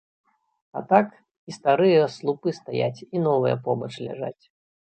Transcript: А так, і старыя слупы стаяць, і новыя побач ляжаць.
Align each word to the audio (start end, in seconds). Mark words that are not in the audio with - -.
А 0.79 0.81
так, 0.93 1.11
і 1.51 1.53
старыя 1.57 2.09
слупы 2.15 2.49
стаяць, 2.61 3.05
і 3.15 3.25
новыя 3.29 3.55
побач 3.69 3.93
ляжаць. 4.07 4.39